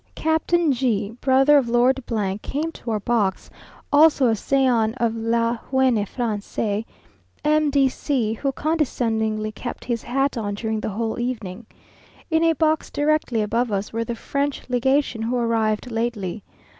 Captain 0.15 0.71
G, 0.71 1.11
brother 1.21 1.59
of 1.59 1.69
Lord, 1.69 2.03
came 2.41 2.71
to 2.71 2.89
our 2.89 2.99
box; 2.99 3.51
also 3.93 4.29
a 4.29 4.35
scion 4.35 4.95
of 4.95 5.13
La 5.15 5.59
jeune 5.69 6.07
France, 6.07 6.57
M. 7.45 7.69
de 7.69 7.87
C, 7.87 8.33
who 8.33 8.51
condescendingly 8.51 9.51
kept 9.51 9.85
his 9.85 10.01
hat 10.01 10.39
on 10.39 10.55
during 10.55 10.79
the 10.79 10.89
whole 10.89 11.19
evening. 11.19 11.67
In 12.31 12.43
a 12.43 12.53
box 12.53 12.89
directly 12.89 13.43
above 13.43 13.71
us 13.71 13.93
were 13.93 14.03
the 14.03 14.15
French 14.15 14.67
legation 14.69 15.21
who 15.21 15.35
arrived 15.37 15.91
lately. 15.91 16.41